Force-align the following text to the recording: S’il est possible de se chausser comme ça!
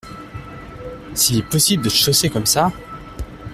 S’il 1.13 1.37
est 1.37 1.43
possible 1.43 1.83
de 1.83 1.89
se 1.89 2.05
chausser 2.05 2.31
comme 2.31 2.47
ça! 2.47 2.71